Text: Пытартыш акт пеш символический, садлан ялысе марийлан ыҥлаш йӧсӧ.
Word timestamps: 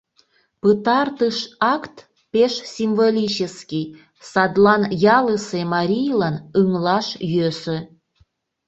Пытартыш 0.61 1.37
акт 1.73 1.95
пеш 2.31 2.53
символический, 2.75 3.85
садлан 4.31 4.81
ялысе 5.17 5.61
марийлан 5.73 6.35
ыҥлаш 6.59 7.07
йӧсӧ. 7.33 7.77